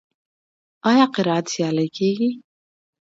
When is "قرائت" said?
1.15-1.45